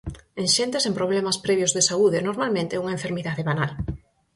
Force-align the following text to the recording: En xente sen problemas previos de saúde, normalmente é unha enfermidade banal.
En 0.41 0.47
xente 0.55 0.77
sen 0.83 0.97
problemas 0.99 1.37
previos 1.45 1.71
de 1.73 1.85
saúde, 1.89 2.25
normalmente 2.29 2.73
é 2.75 2.81
unha 2.83 2.95
enfermidade 2.97 3.45
banal. 3.49 3.71